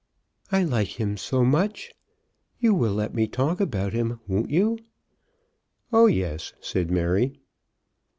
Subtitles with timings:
[0.51, 1.93] "I like him so much.
[2.59, 4.79] You will let me talk about him; won't you?"
[5.93, 7.39] "Oh, yes," said Mary.